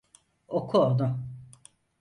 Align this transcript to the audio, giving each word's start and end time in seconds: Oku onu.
Oku 0.47 0.77
onu. 0.79 1.07